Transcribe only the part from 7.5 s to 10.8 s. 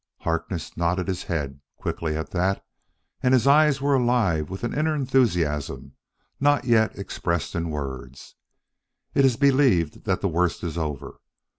in words. "It is believed that the worst is